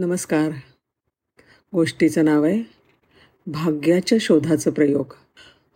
[0.00, 0.50] नमस्कार.
[1.74, 2.62] गोष्टीचं नाव आहे
[3.46, 5.12] भाग्याच्या शोधाचं प्रयोग.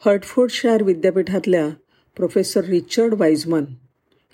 [0.06, 1.68] हर्टफोर्डशायर विद्यापीठातल्या
[2.16, 3.64] प्रोफेसर रिचर्ड वाईजमन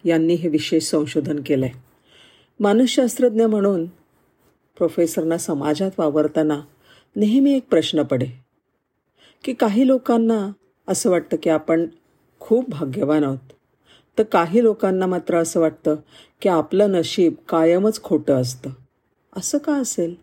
[0.05, 1.83] यांनी हे विशेष संशोधन केलं आहे
[2.61, 3.87] मानसशास्त्रज्ञ म्हणून
[4.79, 6.61] प्रोफेसरना समाजात वावरताना
[7.17, 8.27] नेहमी एक प्रश्न पडे
[9.45, 10.53] की काही लोकांना
[10.88, 11.87] असं वाटतं की आपण
[12.41, 13.53] खूप भाग्यवान आहोत
[14.19, 15.97] तर काही लोकांना मात्र असं वाटतं
[16.43, 18.70] की आपलं नशीब कायमच खोटं असतं.
[19.37, 20.15] असं का असेल?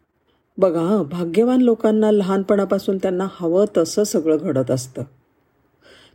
[0.58, 5.04] बघा भाग्यवान लोकांना लहानपणापासून त्यांना हवं तसं सगळं घडत असतं.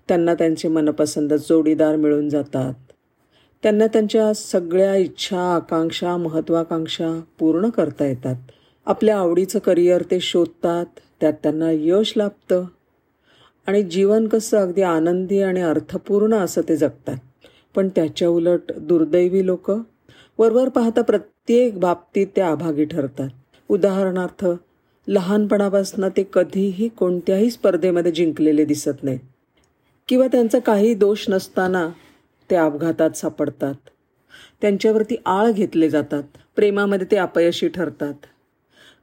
[0.09, 2.75] त्यांना त्यांचे मनपसंत जोडीदार मिळून जातात.
[3.63, 8.37] त्यांना त्यांच्या सगळ्या इच्छा आकांक्षा महत्त्वाकांक्षा पूर्ण करता येतात.
[8.87, 10.87] आपल्या आवडीचं करिअर ते शोधतात
[11.21, 12.65] त्यात त्यांना यश लाभतं.
[13.67, 17.17] आणि जीवन कसं अगदी आनंदी आणि अर्थपूर्ण असं ते जगतात.
[17.75, 19.81] पण त्याच्या उलट दुर्दैवी लोकं
[20.43, 23.29] वरवर पाहता प्रत्येक बाबतीत ते अभागी ठरतात.
[23.69, 24.47] उदाहरणार्थ
[25.09, 29.21] लहानपणापासून ते कधीही कोणत्याही स्पर्धेमध्ये जिंकलेले दिसत नाहीत.
[30.09, 31.89] किंवा त्यांचा काही दोष नसताना
[32.51, 33.75] ते अपघातात सापडतात.
[34.61, 36.23] त्यांच्यावरती आळ घेतले जातात.
[36.57, 38.15] प्रेमामध्ये ते अपयशी ठरतात.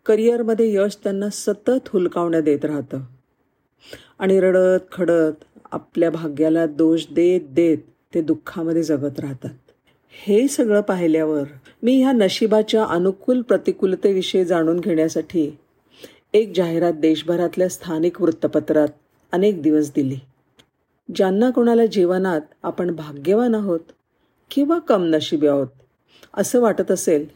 [0.06, 3.00] करिअरमध्ये यश त्यांना सतत हुलकावण्या देत राहतं.
[4.20, 5.32] आणि रडत खडत
[5.72, 7.78] आपल्या भाग्याला दोष देत देत
[8.14, 9.69] ते दुःखामध्ये जगत राहतात.
[10.12, 11.44] हे सगळं पाहिल्यावर
[11.84, 15.58] मी ह्या नशिबाच्या अनुकूल प्रतिकूलतेविषयी जाणून घेण्यासाठी
[16.34, 18.88] एक जाहिरात देशभरातल्या स्थानिक वृत्तपत्रात
[19.32, 20.18] अनेक दिवस दिली.
[21.16, 23.80] ज्यांना कोणाला जीवनात आपण भाग्यवान आहोत
[24.52, 25.68] किंवा कम नशिबी आहोत
[26.34, 27.28] असं वाटत असेल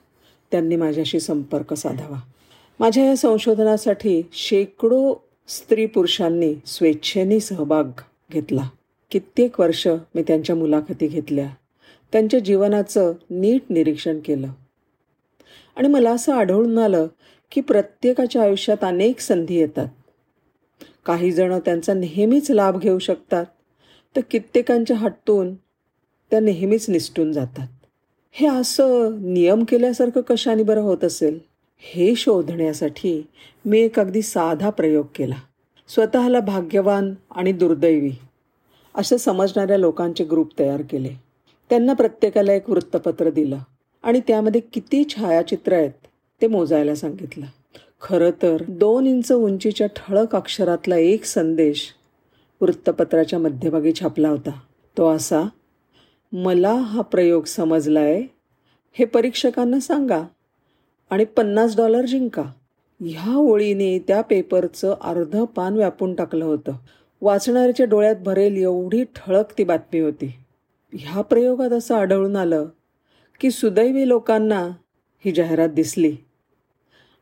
[0.52, 2.22] त्यांनी माझ्याशी संपर्क साधावा.
[2.80, 5.16] माझ्या या संशोधनासाठी शेकडो
[5.48, 8.02] स्त्री पुरुषांनी स्वेच्छेने सहभाग
[8.32, 8.70] घेतला.
[9.12, 11.50] कित्येक वर्ष मी त्यांच्या मुलाखती घेतल्या.
[12.14, 14.48] त्यांच्या जीवनाचं नीट निरीक्षण केलं.
[15.76, 17.08] आणि मला असं आढळून आलं
[17.52, 19.88] की प्रत्येकाच्या आयुष्यात अनेक संधी येतात.
[21.06, 23.46] काही जण त्यांचा नेहमीच लाभ घेऊ शकतात
[24.16, 25.56] तर कित्येकांच्या हट्टून
[26.32, 27.68] त्या नेहमीच निसटून जातात.
[28.32, 31.40] हे असं नियम केल्यासारखं कशाने बरं होत असेल?
[31.80, 33.28] हे शोधण्यासाठी
[33.66, 35.36] मी एक अगदी साधा प्रयोग केला.
[35.88, 38.12] स्वतःला भाग्यवान आणि दुर्दैवी
[38.96, 41.33] असं समजणाऱ्या लोकांचे ग्रुप तयार केले.
[41.74, 43.58] त्यांना प्रत्येकाला एक वृत्तपत्र दिलं
[44.04, 45.92] आणि त्यामध्ये किती छायाचित्र आहेत
[46.42, 47.46] ते मोजायला सांगितलं.
[48.02, 51.90] खरं तर दोन इंच उंचीच्या ठळक अक्षरातला एक संदेश
[52.62, 54.50] वृत्तपत्राच्या मध्यभागी छापला होता.
[54.98, 55.44] तो असा
[56.32, 58.24] मला हा प्रयोग समजलाय
[58.94, 60.24] हे परीक्षकांना सांगा
[61.10, 62.44] आणि पन्नास डॉलर जिंका.
[63.02, 66.72] ह्या ओळीने त्या पेपरचं अर्ध पान व्यापून टाकलं होतं.
[67.22, 70.34] वाचणाऱ्याच्या डोळ्यात भरेल एवढी ठळक ती बातमी होती.
[71.00, 72.68] ह्या प्रयोगात असं आढळून आलं
[73.40, 74.70] की सुदैवी लोकांना
[75.26, 76.16] ही जाहिरात दिसली.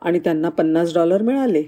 [0.02, 1.64] आणि त्यांना पन्नास डॉलर मिळाले.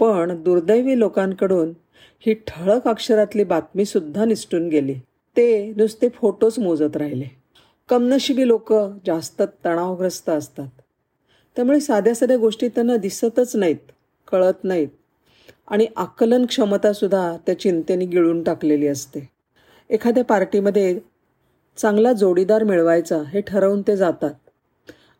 [0.00, 1.72] पण दुर्दैवी लोकांकडून
[2.20, 4.94] ही ठळक अक्षरातली बातमीसुद्धा निसटून गेली.
[5.36, 7.24] ते नुसते फोटोच मोजत राहिले.
[7.88, 8.72] कमनशिबी लोक
[9.06, 10.68] जास्त तणावग्रस्त असतात.
[11.56, 13.92] त्यामुळे साध्या साध्या गोष्टी त्यांना दिसतच नाहीत
[14.32, 14.88] कळत नाहीत.
[15.68, 19.28] आणि आकलन क्षमतासुद्धा त्या चिंतेने गिळून टाकलेली असते.
[19.90, 20.98] एखाद्या पार्टीमध्ये
[21.76, 24.30] चांगला जोडीदार मिळवायचा हे ठरवून ते जातात.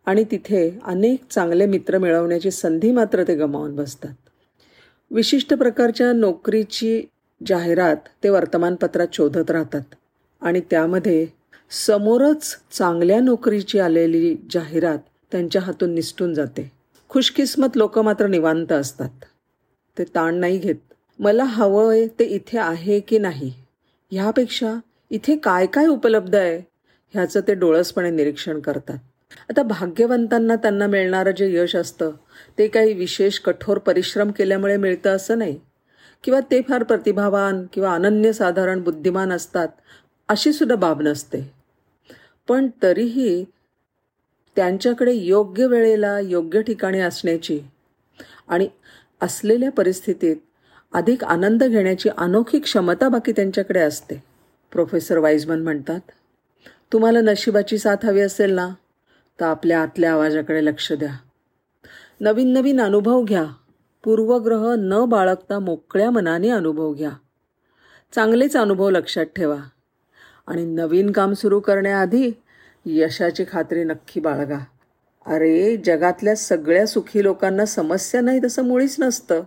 [0.06, 4.14] आणि तिथे अनेक चांगले मित्र मिळवण्याची संधी मात्र ते गमावून बसतात.
[5.10, 7.02] विशिष्ट प्रकारच्या नोकरीची
[7.46, 9.82] जाहिरात ते वर्तमानपत्रात शोधत राहतात.
[10.40, 11.26] आणि त्यामध्ये
[11.70, 14.98] समोरच चांगल्या नोकरीची आलेली जाहिरात
[15.32, 16.72] त्यांच्या हातून निसटून जाते.
[17.08, 19.10] खुशकिस्मत लोक मात्र निवांत असतात.
[19.98, 20.74] ते ताण नाही घेत.
[21.18, 23.52] मला हवं आहे ते इथे आहे की नाही?
[24.10, 24.74] ह्यापेक्षा
[25.10, 26.58] इथे काय काय उपलब्ध आहे?
[27.14, 28.98] ह्याचं ते डोळसपणे निरीक्षण करतात.
[29.50, 32.10] आता भाग्यवंतांना त्यांना मिळणारं जे यश असतं
[32.58, 35.58] ते काही विशेष कठोर परिश्रम केल्यामुळे मिळतं असं नाही.
[36.24, 39.68] किंवा ते फार प्रतिभावान किंवा अनन्यसाधारण बुद्धिमान असतात
[40.28, 41.40] अशी सुद्धा बाब नसते.
[42.48, 43.44] पण तरीही
[44.56, 47.60] त्यांच्याकडे योग्य वेळेला योग्य ठिकाणी असण्याची
[48.48, 48.68] आणि
[49.20, 50.36] असलेल्या परिस्थितीत
[50.92, 54.22] अधिक आनंद घेण्याची अनोखी क्षमता बाकी त्यांच्याकडे असते.
[54.76, 56.00] प्रोफेसर वाईजमन म्हणतात
[56.92, 58.68] तुम्हाला नशिबाची साथ हवी असेल ना
[59.40, 61.12] तर आपल्या आतल्या आवाजाकडे लक्ष द्या.
[62.20, 63.44] नवीन नवीन अनुभव घ्या.
[64.04, 67.10] पूर्वग्रह न बाळगता मोकळ्या मनाने अनुभव घ्या.
[68.14, 69.56] चांगलेच अनुभव लक्षात ठेवा.
[70.46, 72.32] आणि नवीन काम सुरू करण्याआधी
[72.86, 74.58] यशाची खात्री नक्की बाळगा.
[75.26, 79.42] अरे जगातल्या सगळ्या सुखी लोकांना समस्या नाही तसं मुळीच नसतं.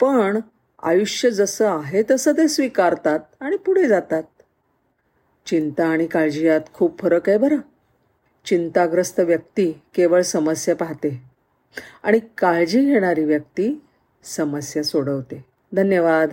[0.00, 0.40] पण
[0.82, 4.22] आयुष्य जसं आहे तसं ते स्वीकारतात आणि पुढे जातात.
[5.46, 7.56] चिंता आणि काळजी यात खूप फरक आहे बरं.
[8.44, 11.22] चिंताग्रस्त व्यक्ती केवळ समस्या पाहते
[12.02, 13.82] आणि काळजी घेणारी व्यक्ती
[14.24, 15.44] समस्या सोडवते.
[15.72, 16.30] धन्यवाद.